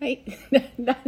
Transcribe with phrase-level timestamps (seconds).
[0.00, 0.22] はい。
[0.52, 0.60] だ
[0.94, 0.98] だ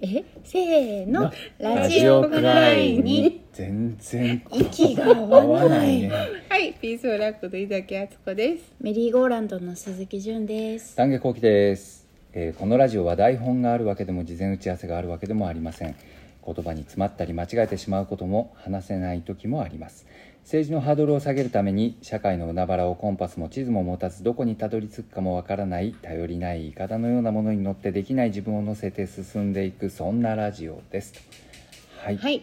[0.00, 0.24] え？
[0.42, 1.22] せーの。
[1.22, 6.10] なラジオくらいに全然息が合わないね。
[6.48, 6.72] はい。
[6.74, 8.72] ピースフラッグの井崎敦子です。
[8.80, 10.96] メリーゴーランドの鈴木純です。
[10.96, 15.94] 丹下幸喜です、えーこのラジオは台本があるわけでも事前打ち合わせがあるわけでもありません。
[16.46, 20.06] 言葉に詰まったり間違えてしまうことも話せない時もあります
[20.48, 31.12] 政治のハードルを下げるために社会の海原をコンパスも地図も持たずどこにたどり着くかもわからない頼りないイカダのようなものに乗ってできない自分を乗せて進んでいくそんなラジオです
[32.02, 32.42] はい、はい。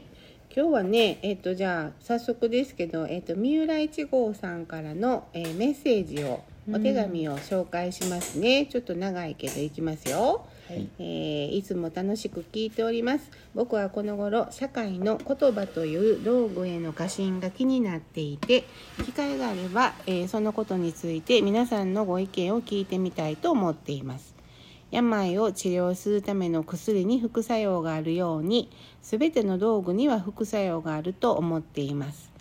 [0.56, 8.68] 今日はねえっ、とじゃあ早速ですけどえっ、と三浦一号さんからの、えーメッセージをお手紙を紹介しますね。
[8.68, 10.46] ちょっと長いけどいきますよ。
[10.68, 10.88] はい。
[11.00, 13.30] えーいつも楽しく聞いております。
[13.54, 18.66] 僕はこの頃社会の言葉という道具への過信が気になっていて
[19.06, 24.34] 機会があれば、えーそのことについて皆さんのご意見を聞いてみたいと思っています。
[24.92, 28.70] 病を治療するための薬に副作用があるように
[29.02, 32.32] 全ての道具には副作用があると思っています。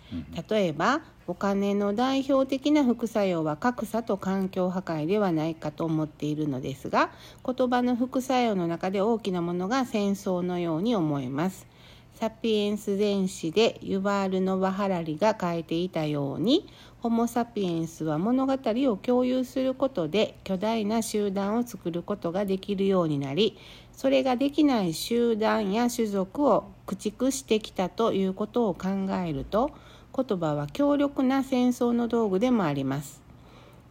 [0.49, 7.09] 例えばお金の代表的な副作用は格差と環境破壊ではないかと思っているのですが
[7.43, 11.67] 言葉の副作用の中で大きなものが戦争のように思えます。
[12.15, 16.65] サピエンス全史でユバール・ノバハラリが書いていたように
[17.01, 23.57] ホモ・サピエンスは物語を共有することで巨大な集団を作ることができるようになり
[23.91, 28.87] それができない集団や種族を駆逐してきたということを考
[29.25, 29.71] えると
[30.15, 33.21] 言葉は強力な戦争の道具でもあります。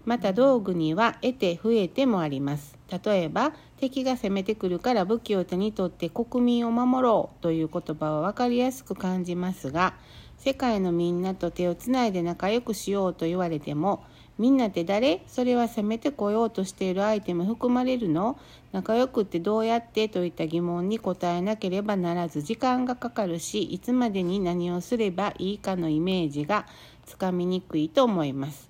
[0.04, 2.78] また道具には得て増えてもあります。
[3.04, 9.94] 例えば敵が攻めてくるから武器を手に取って国民を守ろうという言葉は分かりやすく感じますが
[10.38, 14.04] 世界のみんなと手をつないで仲良くしようと言われても
[14.38, 15.22] みんなって誰？
[15.28, 18.36] それは攻めてこようとしているアイテム含まれるの？
[18.72, 20.08] 仲良くってどうやって？
[20.08, 26.66] といった疑問に答えなければならず時間がかかるしいつまでに何をすればいいかのイメージが
[27.06, 28.68] つかみにくいと思います。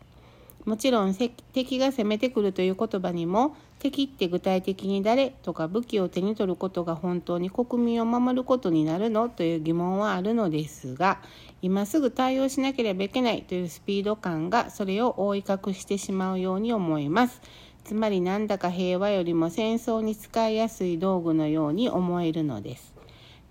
[0.66, 11.21] もちろん敵が攻めてくるという言葉にも敵って具体的に誰とか武器を手に取ることが本当に国民を守ることになるのという疑問はあるのですが
[11.61, 17.43] 今すぐ対応しなければいけないというスピード感がそれを覆い隠してしまうように思います。
[17.84, 22.94] つまりなんだか平和よりも戦争に使いやすい道具のように思えるのです。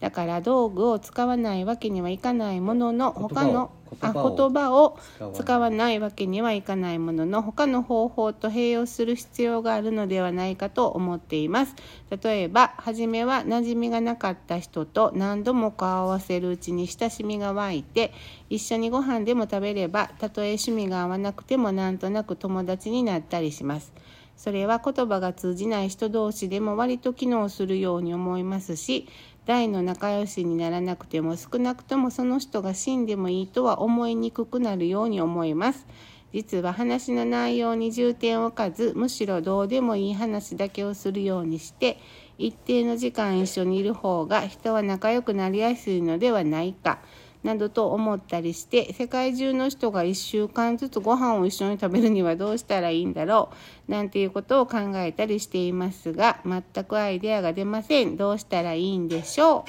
[0.03, 3.71] だから道具を使わないわけにはいかないものの他の
[4.01, 5.39] あ言葉を言葉を使わない。
[5.39, 11.75] 使わないわけにはいかないものの他の方法と併用する必要があるのではないかと思っています。
[12.21, 18.11] 例えば初めは馴染みがなかった人と何度も顔を合わせるうちに親しみが湧いて
[18.49, 23.93] 一緒にご飯でも食べればたとえ趣味が合わなくてもなんとなく友達になったりします。
[24.35, 29.07] それは言葉が通じない人同士でも割と機能するように思いますし
[29.45, 35.85] 大の仲良しにならなくても少なくともその人が死んでもいいとは思いにくくなるように思います。
[36.33, 41.99] 実は話の内容に重点を置かずむしろどうでもいい話だけをするようにして
[42.39, 46.99] 一定の時間一緒にいる方が人は仲良くなりやすいのではないか。
[47.43, 53.49] などと思ったりして世界中の人が1週間ずつご飯を一緒に食べるにはどうしたらいいんだろ
[53.87, 58.17] うなんていうことを考えたりしていますが全くアイデアが出ません。
[58.17, 59.65] どうしたらいいんでしょ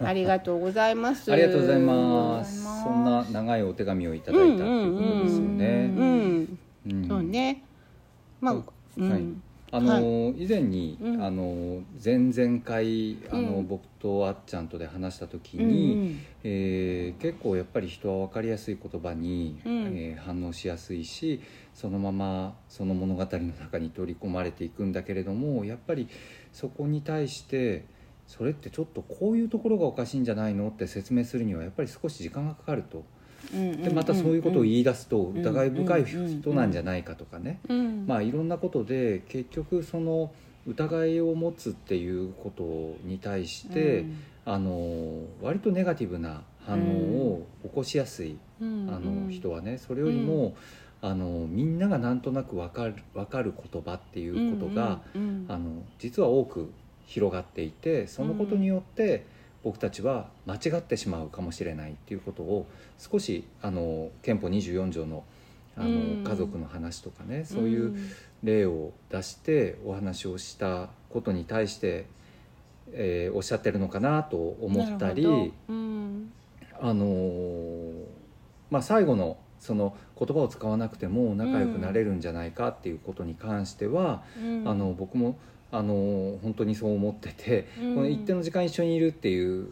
[0.00, 0.04] う。
[0.04, 1.32] ありがとうございます。
[1.32, 2.82] ありがとうございます。
[2.82, 7.62] そんな長いお手紙をいただいたということですよね、うん、うんそうね。
[8.40, 9.04] まあ、う。
[9.04, 9.22] んはい
[9.76, 11.24] あの以前に、うん。
[11.24, 13.66] あの前々回あの、うん。
[13.66, 19.82] 僕とあっちゃんとで話した時うんに、えー結構やっぱり人は分かりやすい言葉に、うん。
[19.96, 21.40] えー反応しやすいし
[21.74, 26.08] そのままその物語の中に取り込まれていくんだけれどもやっぱり
[26.52, 27.84] そこに対して
[28.26, 33.04] それってちょっとこういうところがおかしいんじゃないのって説明するにはやっぱり少し時間がかかると。
[33.52, 38.06] でまたそういうことを言い出すとん疑い深い人なんじゃないかとかね、うん。
[38.06, 40.32] まあいろんなことで結局その
[40.66, 42.62] 疑いを持つっていうこと
[43.06, 44.06] に対して、
[44.44, 46.82] あの割とネガティブな反応
[47.34, 48.88] を起こしやすい、うん。
[48.90, 50.56] あの人はねそれよりも、
[51.02, 55.00] あのみんながなんとなく分かる分かる言葉っていうことが、
[55.48, 56.72] あの実は多く
[57.06, 59.26] 広がっていてそのことによって
[59.64, 62.66] 僕たちは間違ってしまうかもしれないっていうことを
[62.98, 65.24] 少しあの憲法24条の
[65.76, 65.90] あの、う
[66.20, 66.24] ん。
[66.24, 67.96] 家族の話とかねそういう
[68.44, 72.06] 例を出してお話をしたことに対して、
[72.92, 75.52] えーおっしゃってるのかなと思ったり
[76.80, 78.04] あのー
[78.70, 84.68] まあ、最後のその言葉を使わなくても仲良くなれるんじゃないかっていうことに関しては、うん。
[84.68, 85.36] あの僕も
[85.72, 87.94] あの本当にそう思ってて、うん。
[87.96, 89.68] この一定の時間一緒にいるっていう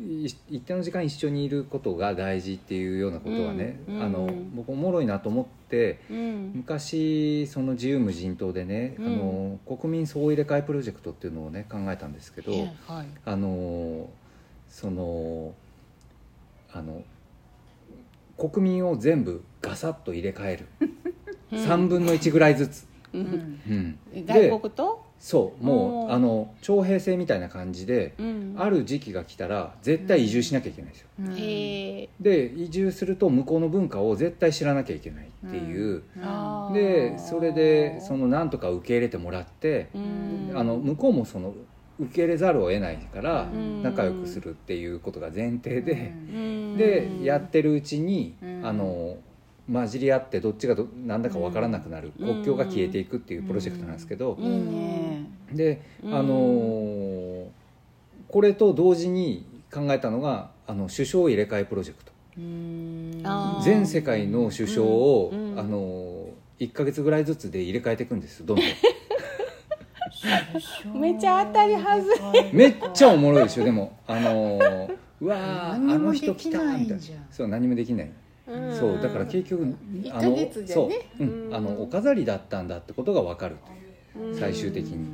[0.00, 4.02] い一定の時間一緒にいることが大事っていうようなことはね、うん。
[4.02, 4.56] あのうん。
[4.56, 6.52] 僕おもろいなと思ってうん。
[6.54, 9.06] 昔その自由無人島でね、うん。
[9.06, 13.06] あの国民総入れ替えプロジェクトっていうのをね考えたんですけど、はい。
[13.24, 14.10] あの
[14.68, 15.54] その
[16.72, 17.04] あの
[18.36, 20.66] 国民を全部ガサッと入れ替える、
[21.52, 22.86] 3分の1ぐらいずつ。
[23.12, 23.24] ううん。
[23.24, 25.04] んうん、外で国と？
[25.20, 28.54] そうもうあの徴兵制みたいな感じで、うん。
[28.58, 36.74] ある時期が来たら絶対移住しなきゃいけないんですよ、へえで移住すると向こうの文化を絶対知らなきゃいけないっていう、あー。
[36.74, 40.52] でそれでそのなんとか受け入れてもらって、うん。
[40.54, 41.54] あの向こうもその
[42.00, 43.82] 受け入れざるを得ないからうん。
[43.82, 46.76] 仲良くするっていうことが前提で、うん。
[46.76, 48.60] でやってるうちに、うん。
[48.66, 49.16] あの
[49.72, 52.26] 混じり合ってどっちがど何だか分からなくなる、うん。
[52.26, 55.28] 国境が消えていくっていうプロジェクトなんですけど、うん。
[55.52, 56.14] で、うん。
[56.14, 57.46] あのー
[58.28, 62.12] これと同時に考えたのがあの首相入れ替えプロジェクト。
[63.62, 68.66] 全世界の首相を、あのー1か月ぐらいずつで入れ替えていくんですどんどん。
[71.00, 72.08] めっちゃ当たりはず
[72.52, 73.98] めっちゃおもろいでしょでも。
[74.06, 77.02] あのーうわーあの人来たみたいな。
[77.30, 78.12] そう何もできない、うん
[78.46, 80.36] そうだから結局一あの
[80.66, 81.54] そう、うんうん。
[81.54, 83.56] あのお飾りだったんだってことが分かる
[84.20, 84.34] うん。
[84.38, 85.06] 最終的に。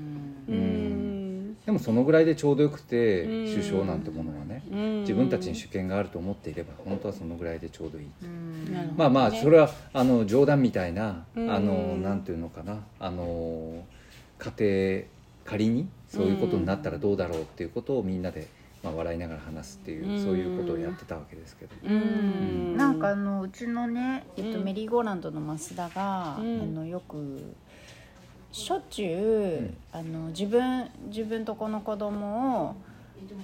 [0.49, 1.56] ううん。
[1.65, 3.53] でもそのぐらいでちょうどよくてうん。
[3.55, 5.00] 首相なんてものはねうん。
[5.03, 8.06] 自分たちに主権があると思っていれば本当はそのぐらいでちょうどいい
[8.97, 11.47] まあまあねそれはあの冗談みたいなあうん。
[11.47, 13.85] のなんていうのかなあの
[14.38, 15.05] 家庭
[15.44, 18.49] 仮にそういうことになったらどうだろうっていうことをみんなで
[18.82, 20.25] まあ笑いながら話すっていううん。
[20.25, 21.73] そういうことをやってたわけですけど。
[21.85, 22.77] うん。
[22.77, 26.61] なんかあのうちのね、えっと、うんメリーゴーランドの増田が、うん。
[26.62, 27.55] あのよく
[28.53, 29.99] しょっちゅう、ん。
[29.99, 32.75] あの自分自分とこの子供を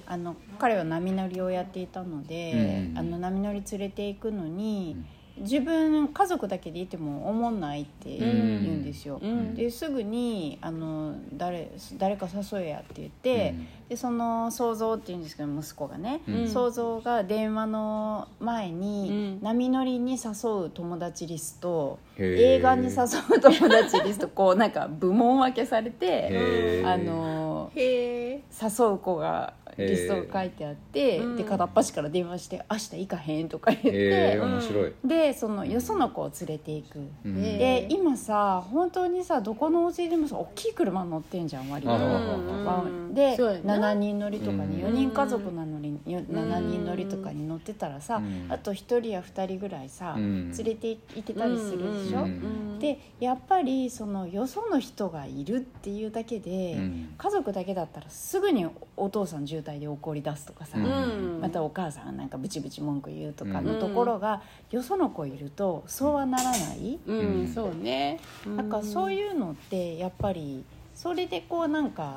[0.07, 9.19] あの彼は波乗りをやっていたので、うんあの波乗り連れて行くのに、うん自分家族だけでいても思んないって言うんですよ。
[9.23, 9.55] うん。
[9.55, 13.67] ですぐにあの誰誰か誘えやって言って、うん。
[13.89, 16.49] でその想像って言うんですけど息子がね、うん。
[16.49, 19.43] 想像が電話の前に、うん。
[19.43, 31.37] 波乗りに誘う友達リスト映画に誘う友達リストこうなんか部門分けされてあのへえ誘う子がリストが書いてあって、うん。
[31.37, 34.93] で片っ端から電話して「明日行かへん」とか言って、面白い。
[35.05, 37.01] でそのよその子を連れていく。
[37.25, 41.93] で今さ本当にさどこのお家でもさ大きい車乗ってんじゃん割と。
[43.13, 43.93] でそうやな。
[43.93, 44.95] 7人乗りとかにうん。
[44.95, 48.47] 4人家族なのによ7人乗りとかに乗ってたらさうん。
[48.51, 50.53] あと1人や2人ぐらいさうん。
[50.53, 57.15] 連れて行ってたりするでしょうんでやっぱりそのよその人がいるっていうだけでうん。
[57.17, 61.41] 家族だけだったらすぐにお父さん渋滞で怒り出すとかさうん。
[61.41, 66.99] またお母さんがなんかブチブチ文句言うとかのところがよその子いるとそうはならない。
[67.07, 67.49] うん、うん。
[67.49, 68.19] そうね。
[68.47, 70.65] なんかそうういうのってやっぱり
[70.95, 72.17] それでこうなんか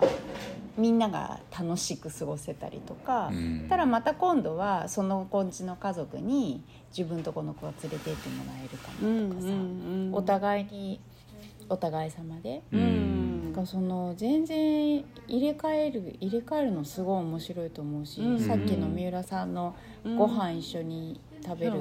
[0.77, 3.67] みんなが楽しく過ごせたりとか、うん。
[3.69, 6.63] たらまた今度はその子んちの家族に
[6.97, 10.99] 自分とこの子を連れて行ってもらえるかうんなとかさ、うんお互いに
[11.69, 12.61] お互い様で。
[12.71, 18.39] ううんなんかその全然入れ替える入れ替えるのすごい面白いと思うし、うん。
[18.39, 21.73] さっきの三浦さんのご飯一緒に食べる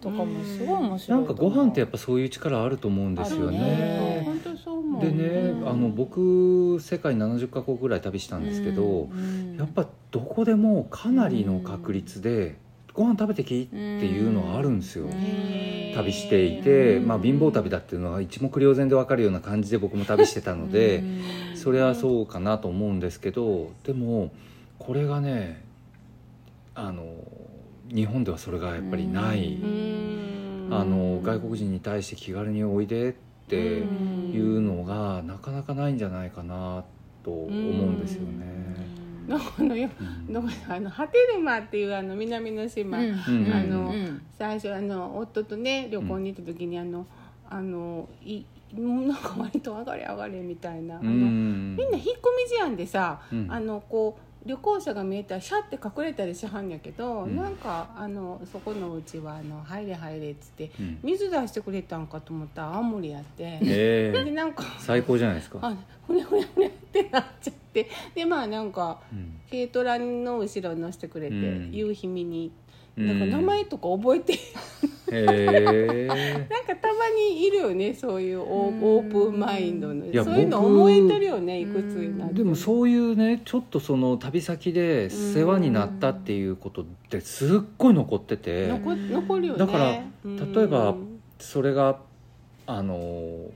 [0.00, 3.58] とかもすごい面白ないんかご飯ってやっぱそういう力あると思うんですよね。
[3.58, 4.22] ね。
[4.24, 5.02] 本当そう思う。
[5.02, 5.68] でね、うん。
[5.68, 9.56] あの僕世界70カ国ぐらい旅したんですけど、うん。
[9.58, 12.56] やっぱどこでもかなりの確率で
[12.94, 17.06] ご飯食べてきっていうのはあるんですよ、へー旅していて、うん。
[17.06, 21.04] まあ、貧乏旅だっていうのは一目瞭然で分かるような感じで僕も旅してたので、
[21.52, 21.56] うん。
[21.56, 24.32] それはそうかなと思うんですけどでも
[24.78, 25.64] これがね
[26.74, 27.04] あの
[27.88, 30.68] 日本ではそれがやっぱりない、うん。
[30.70, 33.12] あの外国人に対して気軽においでっ
[33.48, 36.84] ていうのがなかなかないんじゃないかな
[37.22, 37.52] と思う
[37.90, 38.93] んですよね。
[39.28, 39.88] のこのよ
[40.28, 44.22] うんのあのハテルマっていうあの南の島、あのうん。
[44.38, 47.06] 最初あの夫とね旅行に行った時にあの、
[47.48, 48.42] あのい
[48.76, 51.76] なんか割と上がれ上がれみたいな、あうのん。
[51.76, 52.10] みんな引っ込
[52.50, 53.46] み思案でさ、うん。
[53.50, 57.36] あのこう旅行者が見えたらシャッて隠れたりしはんやけど、うん。
[57.36, 60.98] なんかあのそこのうちはあの「入れ入れ」っつってうん。
[61.02, 65.58] 水出してくれたんかと思ったら青森やって、ええでなんか最高じゃないですか。
[65.62, 65.74] あ
[66.06, 69.40] ふねふねふねってなっちゃってでまあなんかうん。
[69.50, 71.70] 軽トラの後ろに乗せてくれて、うん。
[71.72, 72.63] 夕日見にうん
[72.96, 74.34] なんか名前とか覚えて。
[74.34, 74.38] へ
[75.10, 78.80] えなんかたまにいるよねそういうオうん。
[78.80, 80.06] ープンマインドの。
[80.06, 88.68] いやそういうの僕思えてるよねいくつになってでもそういうねちょっとその旅先で世話になったっていうことってすっごい残ってて。
[88.68, 89.58] 残残るよね。
[89.58, 90.52] だからうん。
[90.52, 90.94] 例えば
[91.38, 91.98] それが
[92.66, 93.50] あの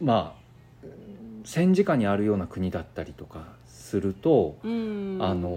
[0.00, 0.86] まあ
[1.44, 5.18] 戦時下にあるような国だったりとかすると、うん。
[5.20, 5.48] あの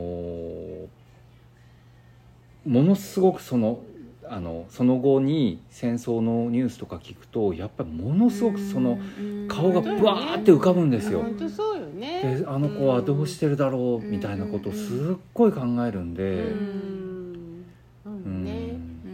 [2.65, 3.83] ものすごくその
[4.25, 11.21] あのその後に戦争のニュースとか聞くとやっぱりものすごくそのうん顔がブワーって浮かぶんですよ。
[11.21, 12.37] 本当そうよね。
[12.37, 17.65] であの子はどうしてるだろうみたいなことをすっごい考えるんで、ううん。
[18.05, 18.43] うん。
[18.45, 18.79] ね。
[19.05, 19.09] う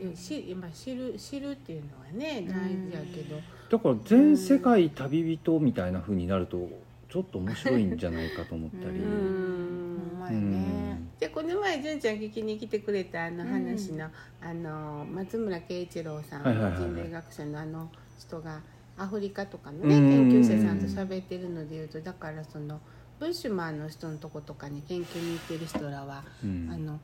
[0.00, 0.06] ん。
[0.06, 3.40] いやし今知る知るっていうのはね大事やけど。
[3.70, 6.68] だから全世界旅人みたいな風になると
[7.12, 8.98] ちょっと面白いんじゃないかと思ったり。
[8.98, 10.98] ううんんまいね。
[11.20, 14.08] でこの前純ちゃん聞きに来てくれたあの話の,、
[14.40, 16.80] あの松村慶一郎さん、はいはいはいはい。
[16.80, 18.62] 人類学者のあの人が
[18.96, 20.30] アフリカとかのねうん。
[20.30, 22.80] 研究者さんと喋ってるのでいうとだからその
[23.20, 26.70] ブッシュマンの人のとことかに研究に行ってる人らは、うん。
[26.72, 26.98] あの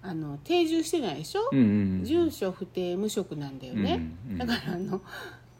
[0.00, 1.62] あの定住してないでしょ、うんう
[2.00, 4.38] ん住所不定無職なんだよね、うんうん。
[4.38, 5.02] だからあの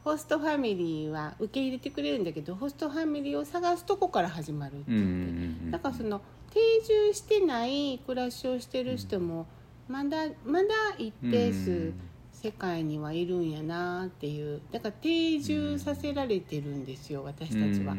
[0.08, 9.46] ホストファミリーは受け入れてくれるんだけどホストファミリーを探すとこから始まるって言って、だからその定住してない暮らしをしてる人も
[9.86, 11.92] まだまだ一定数
[12.32, 14.62] 世界にはいるんやなっていう。
[14.72, 17.94] だから定住させられてるんですよ私たちは。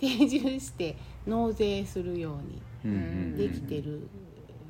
[0.00, 2.36] 定住して納税するよ
[2.84, 3.38] うに。
[3.38, 4.08] できてる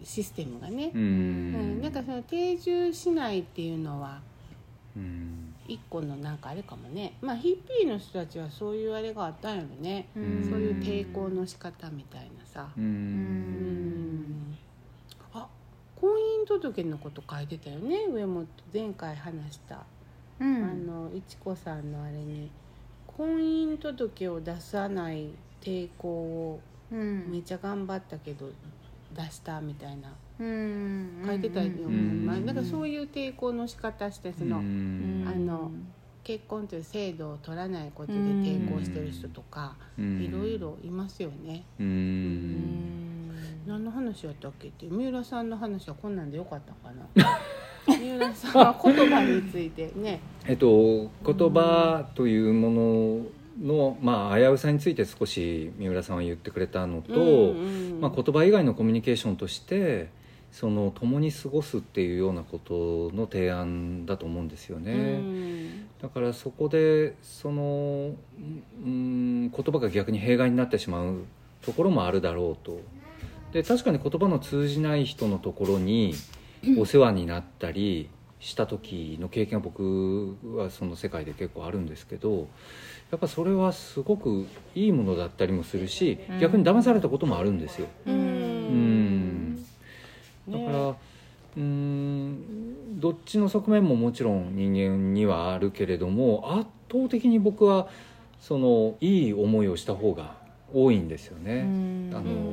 [0.04, 0.90] システムがね。
[0.94, 1.00] う、ん。
[1.00, 4.20] うん、なんかその定住しないっていうのは
[4.94, 7.14] うん一個のなんかあれかもね。
[7.20, 10.46] まあヒッピーの人たちはそういうあれがあったんやろね、うん。
[10.48, 14.20] そういう抵抗の仕方みたいなさ、ううん。
[14.20, 14.56] ん
[15.32, 15.48] あ
[15.96, 16.10] 婚
[16.44, 18.06] 姻届のこと書いてたよね。
[18.08, 19.84] 上本前回話した、あ
[20.40, 20.86] うん。
[20.86, 22.50] のいちこさんのあれに。
[23.06, 26.60] 婚姻届を出さない抵抗を
[26.90, 27.30] うん。
[27.30, 28.50] めっちゃ頑張ったけど
[29.14, 30.08] 出したみたいな。
[30.08, 30.14] うん
[31.26, 35.24] 書いてたよ、んまあ、なんかそういう抵抗の仕方してその、うん。
[35.26, 35.70] あの
[36.24, 40.22] 結婚という制度を取らないことで抵抗してる人とか、うん。
[40.22, 41.64] いろいろいますよね。
[43.66, 47.38] 何の話やったっけって三浦さんの話はこんなんでよかったかな？
[47.98, 50.20] 三浦さんは言葉についてね。
[50.46, 53.26] えっと言葉というもの
[53.60, 57.58] のまあ危うさについて少し三浦さんは言ってくれたのと、うん
[57.94, 58.00] うん。
[58.00, 60.08] まあ、言葉以外のコミュニケーションとして
[60.52, 64.92] その共に過ごすっていうようなことの提案だと思うんですよね。
[64.92, 65.86] うん。
[66.00, 68.14] だからそこでその
[68.84, 71.24] うん言葉が逆に弊害になってしまう
[71.62, 72.80] ところもあるだろうと。
[73.52, 76.14] で確かに言葉の通じない人のところに
[76.78, 82.48] お世話になったりした時の経験は僕はその世界で結構あるんですけど
[83.10, 86.40] やっぱそれはすごくいいものだったりもするしうん。
[86.40, 87.86] 逆に騙されたこともあるんですよ。
[88.06, 88.51] ううん
[90.48, 97.88] だから、うーんどっちの側面ももちろん人間にはあるけれども圧倒的に僕は
[98.40, 100.36] そのいい思いをした方が
[100.72, 101.66] 多いんですよね、
[102.14, 102.52] あの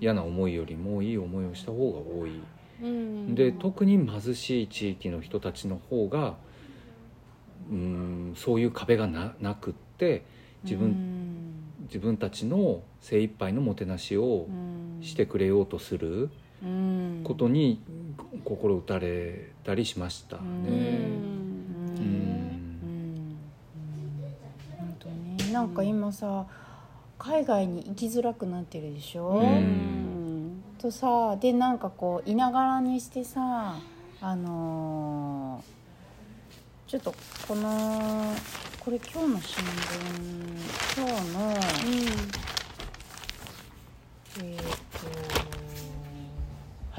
[0.00, 2.40] 嫌な思いよりもいい思いをした方が多い、
[2.82, 3.34] うん。
[3.34, 6.36] で特に貧しい地域の人たちの方が
[7.70, 10.24] うーんそういう壁がななくって
[10.62, 10.94] 自分,、
[11.82, 14.46] 自分たちの精一杯のもてなしを
[15.00, 16.30] してくれようとする
[17.24, 17.80] ことに
[18.44, 20.42] 心打たれたりしましたね。
[20.42, 20.74] うん。
[21.98, 23.36] うん。
[24.78, 25.68] 本当ねなん。
[25.74, 26.46] か今さ
[27.18, 30.62] 海外に行きづらくなってるでしょ、うん。
[30.78, 31.78] とさでなん。
[31.78, 33.76] かこういながらにしてさ
[34.20, 35.82] あのー
[36.90, 37.14] ちょっと
[37.48, 38.34] この
[38.80, 41.52] これ今日の新聞今日の
[44.42, 45.51] えっ、と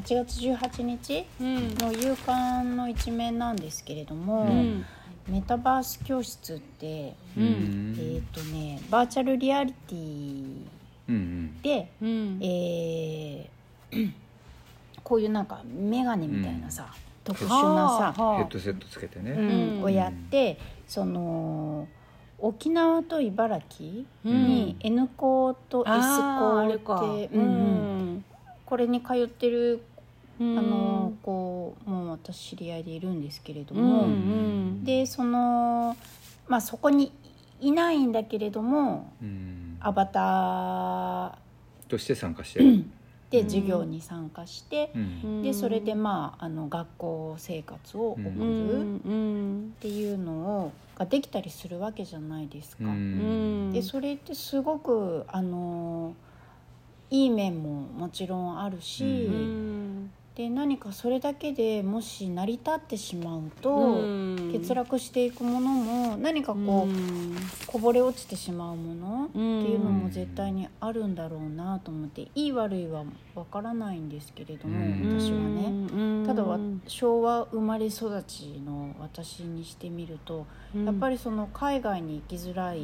[0.03, 1.75] 8月18日うん。
[1.75, 4.86] の夕刊の一面なんですけれども、うん。
[5.29, 7.95] メタバース教室って、うん。
[7.98, 10.65] えっ、とねバーチャルリアリティ
[11.07, 12.39] うんで、うん。
[12.41, 14.12] えー
[15.03, 16.88] こういうなんか眼鏡みたいなさ、
[17.25, 19.77] 特殊なさ、ヘッドセットつけてね、うん。
[19.77, 19.83] うん。
[19.83, 20.57] をやって
[20.88, 21.88] その
[22.39, 24.48] 沖縄と茨城うん。
[24.48, 28.15] に N 校と S 校って、ううんうん。
[28.15, 28.25] ん。
[28.65, 29.92] これに通ってるうん
[30.57, 34.83] あの子も私知り合いでいるんですけれどうも、ん。
[34.83, 35.95] でその
[36.47, 37.12] まあそこに
[37.59, 39.77] いないんだけれどもうん。
[39.79, 42.85] アバターとして参加してる、
[43.29, 45.41] で授業に参加して、うん。
[45.41, 52.85] でそれでまああの学校生活を送うるっていうのをができたりするわけじゃないですか。
[52.85, 53.71] うん。
[53.73, 56.15] でそれってすごくあの
[57.09, 59.31] いい面ももちろんあるし、う
[60.35, 63.99] で何かそれだけでもし成り立ってしまうと、
[64.51, 73.03] 欠落していくものも何かこう、こぼれ落ちてしまうものっていうのも絶対にあるんだろうなと思っていい悪いは
[73.35, 75.19] わからないんですけれども、うん。
[75.19, 76.25] 私はね。
[76.25, 82.79] ただわ昭和生まれ育ちの私にしてみると、やっぱりその海外に行きづらい、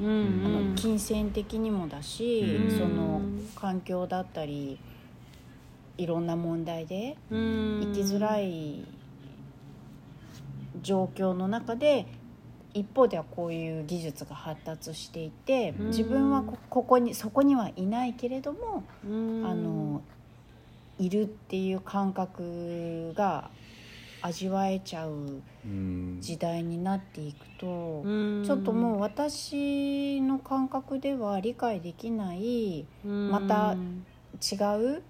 [0.00, 2.78] あの金銭的にもだし、うん。
[2.78, 3.22] その
[3.54, 4.78] 環境だったり
[5.96, 8.84] いろんな問題で生きづらい
[10.82, 12.06] 状況の中で
[12.74, 15.86] 一方ではこういう技術が発達していてうん。
[15.88, 18.82] 自分はこここにそこにはいないけれども、
[19.44, 20.02] ああの
[20.98, 23.50] いるっていう感覚が
[24.22, 26.18] 味わえちゃううん。
[26.20, 28.02] 時代になっていくと、
[28.42, 33.76] ちちょっともう私の感覚では理解できないまた
[34.42, 34.56] 違
[34.96, 35.02] う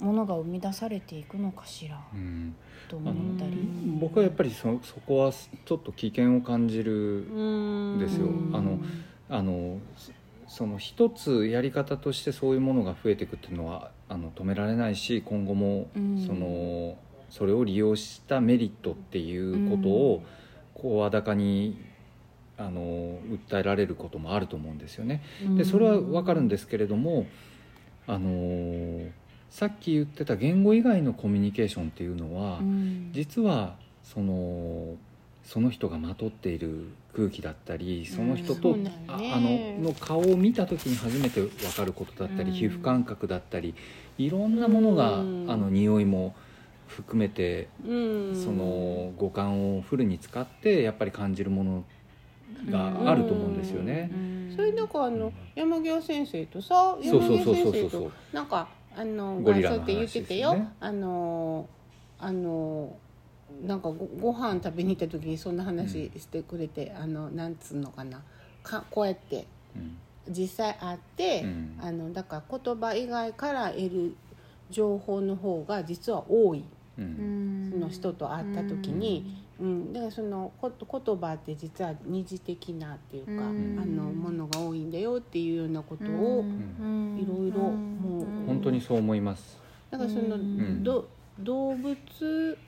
[0.00, 2.00] ものが生み出されていくのかしら？
[2.12, 2.54] うん。
[2.88, 3.56] と思ったり。
[4.00, 7.26] 僕はやっぱりそそこはちょっと危険を感じる
[7.98, 8.26] ですよ。
[8.26, 8.50] うん。
[8.54, 8.78] あの
[9.28, 10.12] あのそ
[10.46, 16.24] その一つやり方としてそういうものが増えていくっていうのはあの止められないし今後もうん。
[16.26, 16.96] その
[17.30, 20.22] それを利用したメリットっていうことを
[20.74, 21.78] 声高に
[22.56, 23.18] あの
[23.50, 25.22] 訴えられることもあると思うんですよね。
[25.56, 27.26] でそれは分かるんですけれども
[28.06, 29.10] あの
[29.50, 33.10] さっき言ってた言語以外のコミュニケーションっていうのは、うん。
[33.12, 34.94] 実はその
[35.44, 42.56] その人がまとっている空気だったりその人と、うんそうああねのの顔を見た時に初めて分かることだったり、うん。
[42.56, 43.74] 皮膚感覚だったり
[44.18, 45.46] いろんなものが、うん。
[45.48, 46.34] あの匂いも
[46.86, 47.94] 含めてう
[48.32, 48.36] ん。
[48.36, 51.84] その五感をフルに使ってやっぱり感じるもの
[52.70, 54.10] があると思うんですよね。
[54.54, 61.68] それなんかあの山際先生とさ山際先生となんかあのゴリラのそうって言っててよ、話ですよねあの
[62.18, 62.96] あの
[63.62, 68.22] なんかごご飯食べに行った時にそんな話してくれて、あのなんつうのかな。
[68.62, 69.96] かこうやってうん。
[70.28, 71.78] 実際会って、うん。
[71.80, 74.16] あのだから言葉以外から得る
[74.70, 76.64] 情報の方が実は多い
[76.98, 77.70] うん。
[77.72, 80.70] その人と会った時に、うん、だからそのこ
[81.04, 83.78] 言葉って実は二次的なっていうか、うん。
[83.80, 86.44] あのものが多いんだよっていうようなことを、
[87.18, 89.58] いろいろもう本当にそう思います。
[89.90, 90.84] だからその、うん。
[90.84, 91.08] ど
[91.40, 92.58] 動物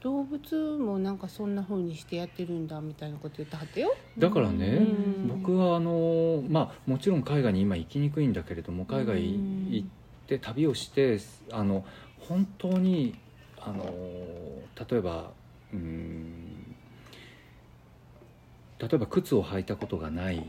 [0.00, 3.94] 動物もなんかそんな風にしてやってるんだみたいなこと言ってはったよ。
[4.16, 5.28] だからね、うん。
[5.42, 9.88] 僕はあのまあもちろん海外に今行きにくいんだけれども海外行っ
[10.26, 11.18] て旅をして
[11.52, 11.84] あの
[12.20, 13.16] 本当に
[13.60, 15.32] あの例えば
[15.72, 16.76] うん。
[18.78, 20.46] 例えば靴を履いたことがない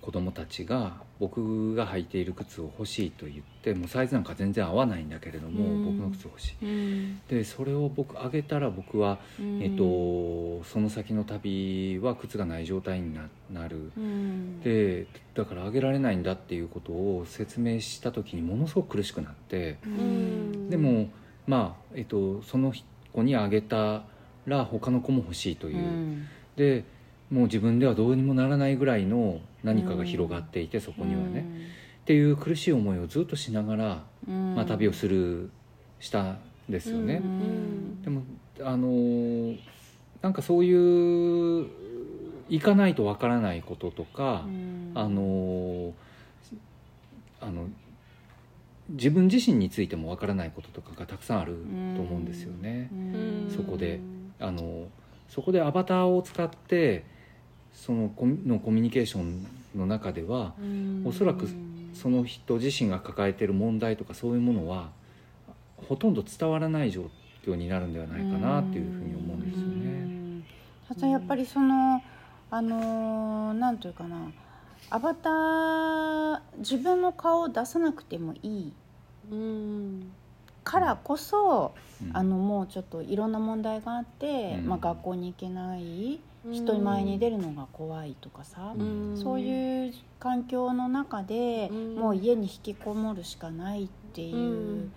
[0.00, 5.84] 子供たちが僕が履いている靴を欲しいと言ってもうサイズなんか全然合わないんだけれども、うん。
[5.84, 6.64] 僕の靴欲しい。
[6.64, 7.20] うん。
[7.28, 9.18] でそれを僕あげたら僕は、
[9.60, 13.92] えっと、その先の旅は靴がない状態にななる。
[13.96, 14.60] うん。
[14.62, 19.78] でだからあげられないんだっていうことを説明した時にものすごく苦しくなって。
[19.86, 20.68] うん。
[20.68, 21.10] でも
[21.46, 22.72] まあ、えっと、その
[23.12, 24.02] 子にあげた
[24.46, 26.28] ら他の子も欲しいという、うん。
[26.56, 26.84] で
[27.30, 31.46] もう自分ではどうにもならないぐらいの何かが広がっていて、そこにはね、
[32.02, 34.54] っていう苦しい思いをずっとしながら、うん。
[34.54, 35.50] まあ、旅をする
[35.98, 37.22] したんですよね。
[37.24, 38.22] うんでも
[38.60, 39.58] あのー
[40.20, 41.66] なんかそういう
[42.48, 44.44] 行かないとわからないこととか、
[44.94, 45.92] あのー
[47.40, 47.66] あの
[48.92, 51.54] 自分自身についてもわからないこととかがたくさんある
[51.96, 52.90] と思うんですよね。
[52.94, 53.50] ん。
[53.54, 54.00] そこで
[54.38, 54.88] あの
[55.28, 57.04] そこでアバターを使って
[57.72, 60.54] そのコミのコミュニケーションの中では
[61.04, 61.48] おそらく
[61.94, 64.90] その人自身が抱えている問題とかそういうものは
[65.88, 67.10] ほとんど伝わらない状
[67.44, 70.44] 況になるんではないかなっていうふうに思うんですよね。
[70.90, 72.02] あとやっぱりその
[72.50, 74.30] あのーなんというかな。
[74.90, 78.72] アバター自分の顔を出さなくてもいい
[79.30, 80.12] うん。
[80.64, 82.16] からこそ、うん。
[82.16, 84.68] あのもうちょっといろんな問題があって、うん。
[84.68, 89.16] まあ、学校に行けない人前に出るのが怖いとかさ、うん。
[89.16, 91.94] そういう環境の中で、うん。
[91.96, 94.92] もう家に引きこもるしかないっていううん。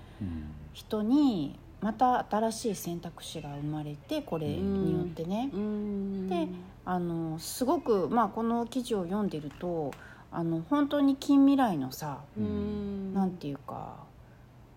[0.73, 5.49] 人にまた新しい選択肢が生まれてこれによってね。
[5.53, 6.29] うん。
[6.29, 6.47] で
[6.83, 9.91] あのすごく、まあ、この記事を読んでると
[10.31, 13.13] あの本当に近未来のさ、うん。
[13.13, 13.97] なんていうか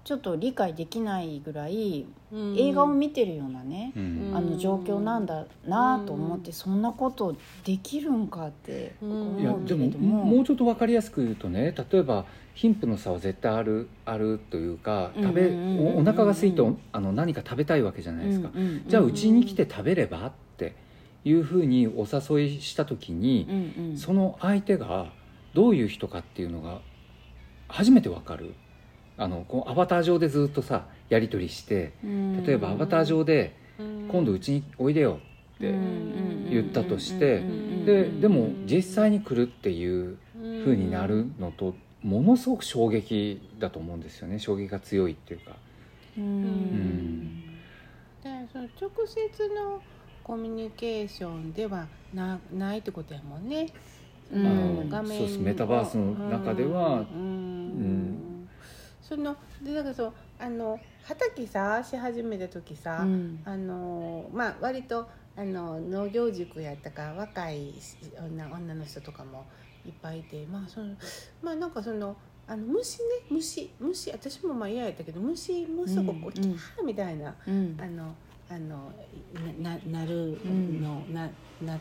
[0.05, 2.59] ちょっと理解できないぐらいうん。
[2.59, 4.33] 映画を見てるようなね、うん。
[4.35, 9.41] あの状況なんだなと思って、そんなことできるんかってうん。
[9.41, 10.25] いや思うけでも。
[10.25, 15.79] も、もうちょっと分かりやすく言うとね例えば貧富の差は絶対あるあるというか食べうんうんうん。
[15.79, 18.85] うんおお腹が空いておあの何か食べたいわけじゃないですか、うんうんうん。
[18.89, 20.75] じゃあうちに来て食べればって
[21.25, 23.47] いうふうにお誘いした時に、
[23.79, 23.97] うんうん。
[23.97, 25.13] その相手が
[25.55, 26.81] どういう人かっていうのが
[27.69, 28.55] 初めて分かる
[29.19, 32.45] あのこうアバター上でずっとさやり取りしてうん。
[32.45, 35.19] 例えばアバター上でうん「今度うちにおいでよ」
[35.59, 35.75] って
[36.51, 37.43] 言ったとして
[37.85, 40.17] ででも実際に来るっていう
[40.65, 44.39] 風になるのとものすごく衝撃だと思うんですよね。
[44.39, 45.57] 衝撃が強いっていうか。
[46.17, 46.43] うん。
[46.43, 47.43] ん。
[48.23, 49.83] だからその直接の
[50.23, 53.69] コミュニケーションではなないってことやもんね。
[54.33, 55.39] うん画面そうです。
[55.39, 58.15] メタバースの中ではうん。
[58.15, 58.28] ん
[59.09, 63.41] そのでだからそうあの畑さし始めた時さ、うん。
[63.45, 67.73] あのまあ割とあの農業塾やったから若い
[68.21, 69.47] 女女の人とかも
[69.87, 70.95] いっぱいいてまあその
[71.41, 72.17] まあなんかその
[72.47, 77.77] あの虫ね虫虫私もまあ嫌やったけど虫もうすぐこう、うんキャーみたいなうん。
[77.81, 78.15] あの
[78.51, 78.93] あの
[79.63, 81.29] なななるの、な
[81.63, 81.79] な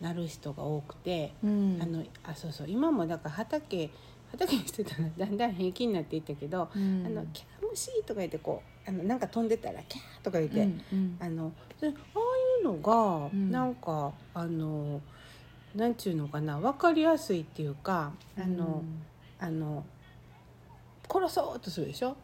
[0.00, 1.78] なる人が多くて、うん。
[1.80, 3.90] あのあそうそう今もだから畑
[4.32, 7.06] 畑にしてたらだんだん平気になっていったけど、うん。
[7.06, 11.16] あのキャー虫とか言ってこうあのなんか飛んでたらキャーとか言って、うんうん。
[11.20, 11.94] あのでああい
[12.62, 13.50] うのが、うん。
[13.50, 15.00] なんかあの
[15.76, 18.82] なんちゅうのかな分かりやすいっていうかあの、
[19.38, 19.84] あの
[21.10, 22.16] 殺そうとするでしょ？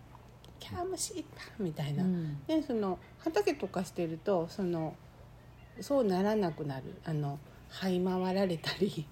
[0.58, 2.02] キャー虫パンみたいな。
[2.02, 2.42] うん。
[2.46, 4.94] でその畑とかしてるとその
[5.80, 6.84] そうならなくなる。
[7.04, 7.38] あの
[7.70, 9.06] 這い回られたり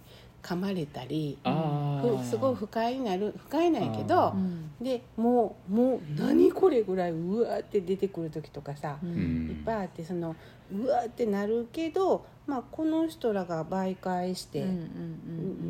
[0.47, 4.33] 噛まれたりふすごい不快になる不快なんやけど
[4.81, 9.49] でもうもう何これぐらいうわーって出てくる時とかさ、ううん。
[9.49, 10.37] んいっぱいあってその
[10.73, 14.65] うわーってなるけど、まあ、この人らが媒介して、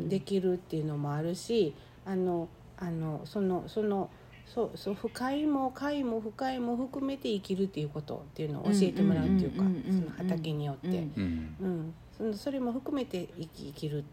[0.07, 1.73] できるっていうのもあるし
[2.05, 4.09] あのあのそのその
[4.45, 14.03] そうそう不快も快も不快も含めて生きるっていうことっていうのを教えてもらうっていうかその畑によって、うん、そのそれも含めて生き生きるっ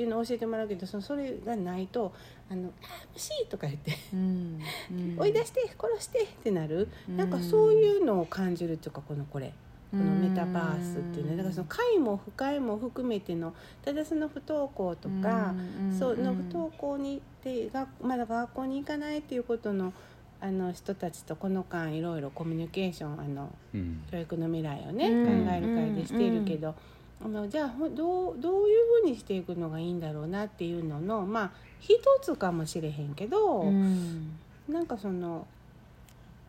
[0.00, 2.12] ていうのを教えてもらうけどそのそれがないと
[2.50, 2.70] 「あのあ
[3.12, 4.58] 虫!」とか言ってうん
[5.20, 7.16] 「追い出して殺して!」ってなる、うん。
[7.18, 9.52] なんかそういうのを感じるっていうかこのこれ。
[9.90, 13.52] このメタバースっていうねだからその快も不快も含めての
[13.84, 15.52] ただその不登校とか、
[15.98, 19.92] そうの不登校にでがまだ学校に行かないっていうことの
[20.40, 24.04] あの人たちとこの間いろいろコミュニケーションあのうん。
[24.12, 25.44] 教育の未来をね、うん。
[25.44, 26.76] 考える会でしているけど、
[27.22, 35.46] あのじゃあほどうどういうふうにしていくのがいいんだろうなっていうののまあ一つかもしれへんけど、うんなんかその。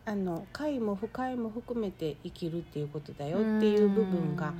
[0.04, 4.52] あの快も不快も含めて生きるっていうことだよっていう部分が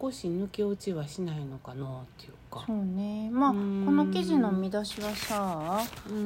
[0.00, 2.64] 少し抜け落ちはしないのかなっていうか。
[2.66, 5.80] そうねまあこうんの記事の見出しはさ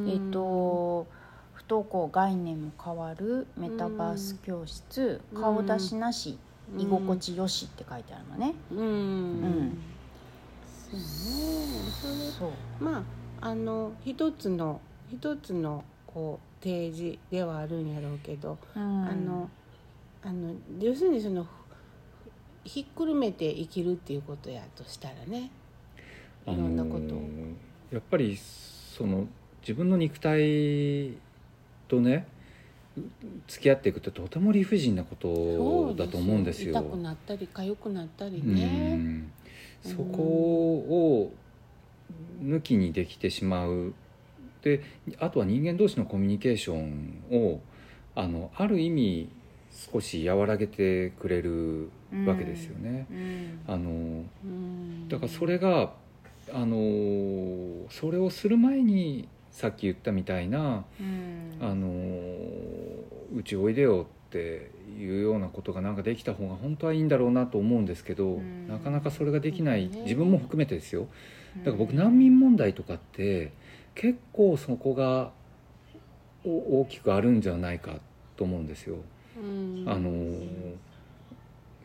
[0.08, 1.06] えっと
[1.54, 6.36] 不登校概念も変わるメタバース教室うん顔出しなし
[6.76, 8.54] 居心地よしって書いてあるのね。
[8.70, 9.78] うん、ん。
[10.90, 11.06] そうね。
[12.00, 12.84] それそう。
[12.84, 13.04] ま
[13.40, 14.80] ああの一つの
[15.10, 18.82] 一つのこう提示ではあるんやろうけど、うん。
[18.82, 19.50] あの
[20.22, 21.46] あの要するにその
[22.64, 25.50] ひっくるめて生きるっていうことやとしたらね。
[26.46, 27.14] いろんなこと。
[27.14, 27.22] を、
[27.92, 29.26] やっぱりその
[29.62, 31.16] 自分の肉体
[31.88, 32.26] とね
[33.46, 36.72] 付き合っていくってとても理不尽なことだと思うんですよ。
[36.72, 38.96] 痛くなったり痒くなったりうね。
[38.96, 39.32] ん。
[39.82, 41.32] そこを
[42.42, 43.94] 抜きにできてしまう。
[44.62, 44.82] で
[45.18, 47.60] あとは人間同士のコミュニケーションを
[48.14, 49.30] あのある意味
[49.70, 51.90] 少し和らげてくれる
[52.26, 53.06] わけですよね。
[53.10, 53.60] うん。
[53.66, 55.08] あのうん。
[55.08, 55.92] だからそれが
[56.52, 61.58] あのそれをする前にさっき言ったみたいなうん。
[61.60, 61.88] あの
[63.34, 68.68] うちおいでよっていうようなことがなんかできた方が本当はいいんだろうなと思うんですけど、うん。
[68.68, 71.08] なかなかそれができない自分も含めてですよ。
[71.58, 73.52] だから僕難民問題とかって
[73.94, 75.32] 結構そこが
[76.44, 77.96] お大きくあるんじゃないか
[78.36, 78.96] と思うんですよ。
[79.36, 79.84] うん。
[79.86, 80.12] あの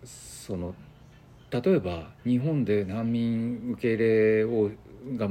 [0.03, 0.75] その
[1.49, 4.69] 例えば日本で難民受け入れを
[5.17, 5.29] が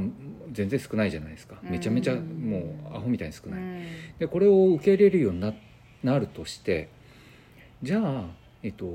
[0.52, 1.56] 全然少ないじゃないですか。
[1.62, 2.58] めちゃめちゃうんも
[2.92, 3.60] うアホみたいに少ない。
[3.60, 3.84] うん。
[4.18, 5.54] でこれを受け入れるようにな
[6.04, 6.88] なるとして
[7.82, 8.24] じゃあ、
[8.62, 8.86] えっと、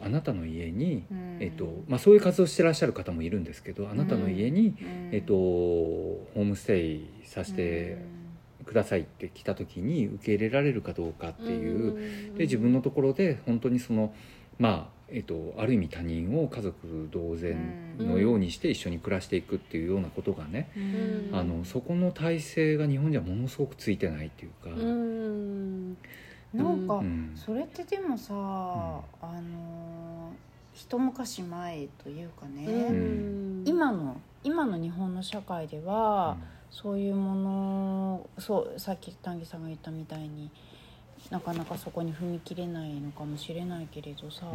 [0.00, 1.38] あなたの家に、うん。
[1.40, 5.10] えっとまあ、そういう活動してらっしゃる方もいるんですけどあなたの家に、うん。
[5.12, 7.98] えっと、ホームステイさせて
[8.66, 14.12] くださいって来た時に受け入れられるかどうかっていう、で自分のところで本当にその
[14.58, 20.80] まあえっと、ある意味他人を家族同然のようにして一緒に暮らしていくっていうようなことがね、う
[21.34, 21.38] ん。
[21.38, 25.96] あのそこの体制が日本じゃものすごくついてないっていうか、うん
[26.54, 27.32] なんか、うん。
[27.34, 30.32] それってでもさ、あの
[30.72, 33.64] 一昔前というかね、うん。
[33.66, 36.36] 今の今の日本の社会では、
[36.70, 40.50] そういうものそうさっき丹下さんが言ったみたいに
[41.30, 44.46] なかなかそこに踏み切れないのかもしれないけれどさ、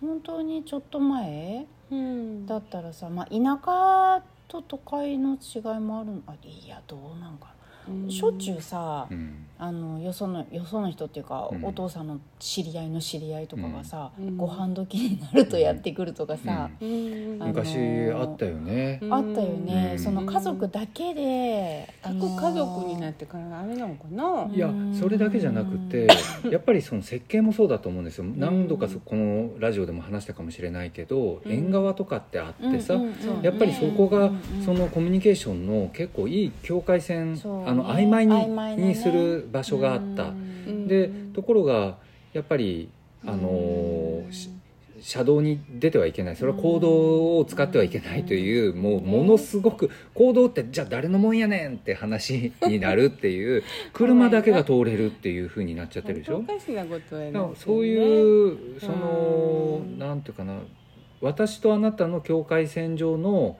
[0.00, 2.46] 本当にちょっと前うん。
[2.46, 7.52] だったらさ、まあ、田舎と都会の違いもあるあいやどうなんか
[7.88, 11.64] な、しょっちゅうさ、うんあのよそのよその人っていうか、うん。
[11.64, 14.36] お父さんの知り合いの知り合いとかがさ、うん。
[14.38, 17.36] ご飯時になるとやってくるとかさ、うん。
[17.40, 17.76] あの昔
[18.10, 19.12] あったよね、うん。
[19.12, 19.98] あったよね、うん。
[19.98, 26.08] その家族だけで、あの各家族になってからあれなのかな、いやそれだけじゃなくて
[26.50, 28.24] やっぱりその設計もそうだと思うんですよ。
[28.24, 31.52] 何度かそこのラジオでも話したかもしれないけど、うん。
[31.52, 33.42] 縁側とかってあってさ、うんうんうん。
[33.42, 34.30] やっぱりそこが
[34.64, 37.64] そのコミュニケーションの結構いい境界線、そうね。
[37.68, 38.88] あの曖昧に曖昧なね。
[38.88, 40.86] にする場所があった、うん。
[40.86, 41.98] でところが
[42.32, 42.88] やっぱり
[43.26, 44.22] あの
[45.00, 46.36] 車道に出てはいけない。
[46.36, 53.62] それは行動を使ってはいけないという、もうものすごく行動ってじゃあ誰のもんやねんって話になるっていう
[53.94, 56.40] 車だけが通れるっていうふうになっちゃってるでしょ？
[57.56, 58.80] そういうね。
[58.80, 59.98] そのうん。
[59.98, 60.58] なんていうかな
[61.22, 63.56] 私とあなたの境界線上の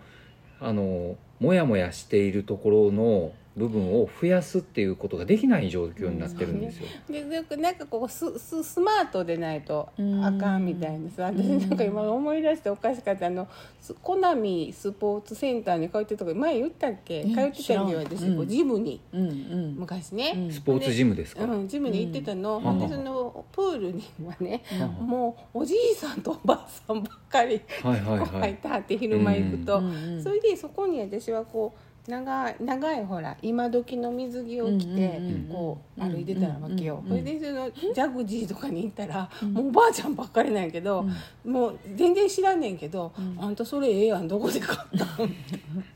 [0.61, 6.87] あのモヤモヤしているところの部分を増やすっていうことができない状況になってるんですよ。
[7.09, 13.46] でなんかなんかこうスススマートでないとうんあかんみたいなさ私なんか今思い出しておかしかったあの
[13.81, 17.18] スコナミスポーツセンターに通ってるとこ前言ったっけ？
[17.20, 19.01] え通ってたんだよ私、こうジムに。
[19.12, 19.77] うんうん。
[19.79, 20.51] 昔ね、うん。
[20.51, 21.44] スポーツジムですか？
[21.44, 22.61] うん、ジムに行ってたの、ん。
[22.62, 24.62] ほんでうんそのプールにはね、
[25.01, 25.07] うん。
[25.07, 27.61] もうおじいさんとおばあさんばっかり。
[27.83, 29.83] 入ってはって昼間行くと、
[30.23, 41.04] それでそこに私はこう長い長いほら今時の水着を着て、こう歩いてたわけよ、それでそのジャグジーとかに行ったら、もうおばあちゃんばっかりなんやけど、
[41.44, 43.36] もう全然知らんねんけど「ん。
[43.38, 45.28] あんたそれええやんどこで買ったん?」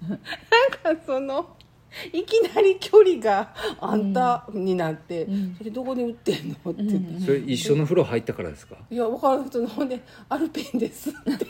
[0.09, 1.57] なんかその
[2.13, 5.55] いきなり距離があんたになって「ん。
[5.57, 7.21] それどこに売ってんの?」って言って。
[7.25, 8.77] それ一緒の風呂入ったからですか？
[8.91, 11.47] いや分からん人のほんで「アルペンです」って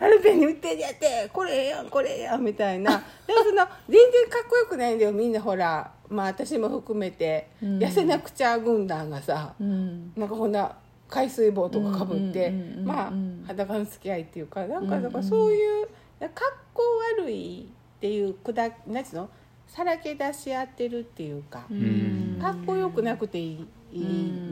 [0.00, 1.30] アルペンに売ってんやって。
[1.32, 3.02] これええやんこれええやんみたいな。
[3.26, 5.92] でもその全然かっこよくないんだよみんなほら。
[6.08, 7.78] まあ私も含めて、うん。
[7.78, 9.54] 痩せなくちゃ軍団がさ。
[9.60, 10.12] うん。
[10.16, 10.76] なんかこんな
[11.08, 12.50] 海水棒とかかぶって。
[12.50, 13.12] まあ
[13.46, 14.66] 裸の付き合いっていうか。
[14.66, 15.86] なんかだからそういう
[16.20, 16.30] かっ
[16.72, 16.82] こ
[17.18, 19.28] 悪いっていうくだなんつうの？
[19.66, 21.64] さらけ出し合ってるっていうか。
[21.72, 22.38] ん。
[22.40, 23.66] かっこよくなくていい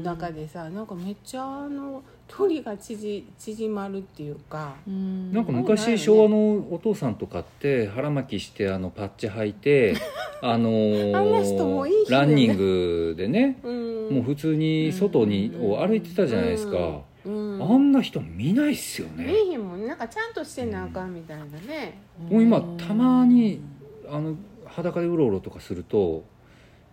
[0.02, 5.32] 中でさなんかめっちゃあの距離が縮縮まるっていうか、うん。
[5.32, 9.94] なんか昔ね昭和のお父さんとかって腹巻きしてあのパッチ履いて
[10.40, 12.26] あのーあんな人もいい人よね。
[12.26, 15.72] ランニングでねうん、もう普通に外にうん。
[15.72, 21.98] を歩いてたじゃないですか、うん、あんな人見ないっすよね、見えへんもんなんかちゃんとしてなあかんみたいなね、
[22.30, 23.60] もう今たまに
[24.08, 26.24] あの裸でうろうろとかすると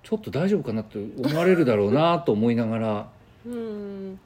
[0.09, 3.09] ちょっと大丈夫かなって思われるだろうなと思いながら、
[3.45, 4.19] うん、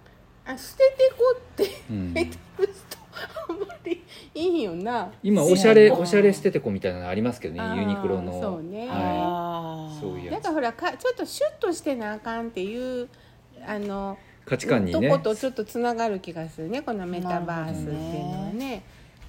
[0.45, 2.13] あ捨ててこってうん。
[2.13, 2.97] 言ってる人
[3.49, 4.01] あんまり
[4.33, 5.11] いいんよな。
[5.21, 8.31] 今おしゃれおしゃれ捨ててこみたいなのありますけどねユニクロの。
[8.41, 8.87] そうね。
[8.87, 9.99] はあー。
[9.99, 10.33] そういうやつ。
[10.35, 13.09] なんかほらかちょっとシュッとしてなあかんっていう
[13.67, 17.93] あのい、価値観にとねことちょっとつながる気がするねこのメタバースっていう
[18.23, 18.83] のはなね。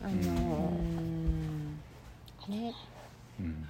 [0.04, 1.76] あうの、ん。
[2.48, 2.72] ね。
[3.40, 3.66] うん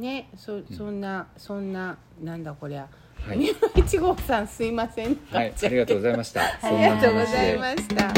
[0.00, 2.88] ねそそんなそんななんだこりゃ。
[3.26, 5.16] はい、三浦一号さんすいません。
[5.30, 6.40] はい、ありがとうございました。
[6.62, 8.04] ありがとうございました。
[8.06, 8.12] は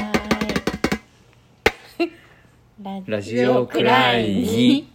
[3.07, 4.93] いラジオくらいに。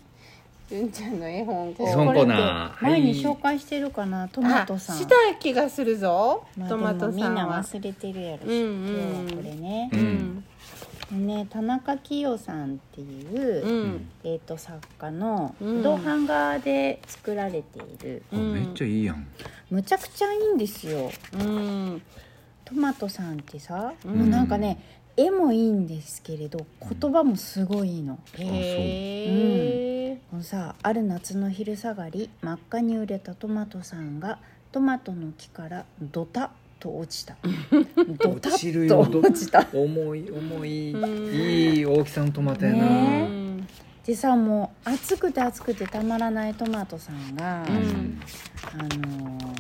[0.70, 1.70] 純ちゃんの絵本。
[1.70, 2.84] 絵本コーナー。
[2.84, 3.22] 前にはい。
[3.22, 4.96] 紹介してるかなトマトさん。
[4.96, 7.58] あした気がするぞ、まあトマトでもみんなさんは。
[7.64, 8.88] 忘れてるやろし、うんうん。
[8.88, 9.90] 今日はこれね。
[9.94, 10.44] う、うん
[11.16, 14.10] ね田中清さんっていう、うん。
[14.24, 15.82] えー、と作家のうん。
[15.84, 19.28] 銅版画で作られている、あめっちゃいいやん。
[19.70, 21.12] むちゃくちゃいいんですよ。
[21.34, 22.02] うん。
[22.66, 24.16] トマトさんってさ、うん。
[24.16, 24.82] もうなんかね
[25.16, 28.20] 絵もいいんですけれど言葉もすごいいいの。
[28.38, 34.40] へえ、このさある夏の昼下がり真っ赤に売れたトマトさんが
[34.72, 37.36] トマトの木からドタッと落ちた。
[38.24, 40.94] ドタ落ちるッとよ落ちた重い重い。
[40.94, 41.34] うん。
[41.34, 43.28] いい大きさのトマトやな、ね。
[43.30, 43.68] うん
[44.06, 48.22] でさもう暑くて暑くてたまらないトマトさんが、うん。
[48.74, 49.54] あの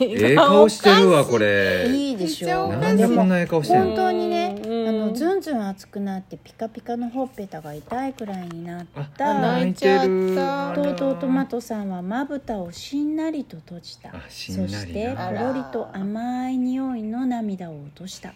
[0.00, 1.88] ええ顔してるわこれ。
[1.88, 3.86] いいでしょなんでこんなええ顔してんの？
[3.86, 4.47] 本当にね、
[4.92, 5.40] のずん。
[5.40, 9.40] ずん熱くなってピカピカのほっぺたが痛いくらいになっあた。
[9.58, 10.00] 泣いちゃっ
[10.34, 18.30] たとうとうトマトさんはまぶたをしんなりと閉じたそしてあらほろりと甘い匂いの涙を落とした。
[18.30, 18.32] あ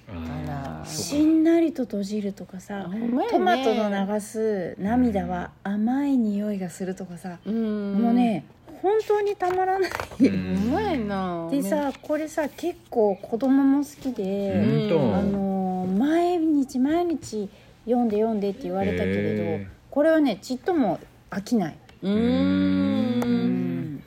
[0.47, 0.87] あら。
[0.87, 2.89] しんなりと閉じるとかさ、
[3.31, 7.95] トマトの流す涙は甘い匂いがするとかさ、うん。
[7.95, 8.45] もうね
[8.83, 9.91] 本当にたまらない、
[10.27, 10.33] う
[10.73, 11.49] まいな。
[11.51, 14.89] でさこれさ結構子供も好きで、うん。
[14.89, 15.62] とあのー
[15.93, 17.49] 毎日毎日
[17.85, 20.99] 読んで読んでって言われたけれど、これはねちっとも
[21.31, 24.03] 飽きない、うーん。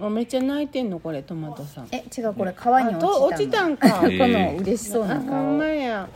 [0.00, 1.88] あめっちゃ泣いてんのこれトマトさん。
[1.92, 3.24] え違うこれ川に落ちたの。
[3.26, 3.88] 落ちたんか。
[4.08, 6.08] へ この嬉しそうなあほん顔まや。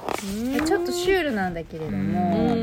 [0.57, 2.55] えちょっとシュールなんだけれどうも、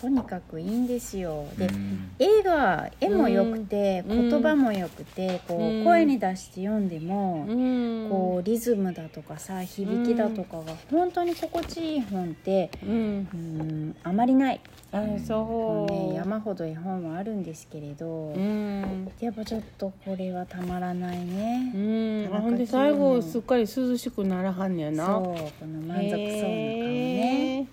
[0.00, 1.44] とにかくいいんですよ。
[1.58, 2.10] で、うん。
[2.18, 4.30] 絵が絵も良くて、うん。
[4.30, 5.84] 言葉も良くてこう、うん。
[5.84, 8.08] 声に出して読んでも、うん。
[8.08, 13.28] こうリズムだとかさ響きだとかが本当に心地いい本ってうん。
[13.32, 14.60] うんあまりない、
[14.92, 15.92] あそう。
[15.92, 19.10] ね、山ほど絵本はあるんですけれど、うん。
[19.20, 21.72] やっぱちょっとこれはたまらないね。
[21.74, 22.40] う、ん。
[22.40, 25.06] ほんで最後すっかり涼しくならはんねやな。
[25.06, 25.24] そう
[25.60, 27.66] この満足そうな顔ね、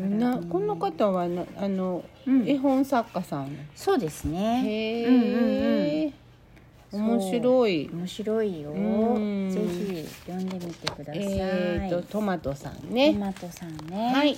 [0.00, 2.48] なこの方はなあの、うん。
[2.48, 3.56] 絵本作家さん？
[3.74, 4.62] そうですね。
[4.64, 7.10] へえ、うんうんうん。
[7.18, 7.90] 面白い。
[7.92, 8.70] 面白いよ。
[8.70, 9.50] うん。
[9.50, 14.12] ぜひ読んでみてください、えー、とトマトさんトねマトさんね。
[14.14, 14.36] はい。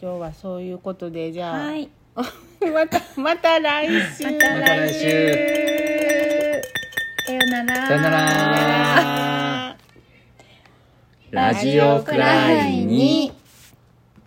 [0.00, 1.88] 今日はそういうことでじゃあ、はい。
[2.72, 4.24] またまた来週。
[4.30, 5.02] また来週。
[7.26, 7.86] さよなら。
[7.86, 9.76] さよなら。
[11.30, 13.31] ラジオくらいに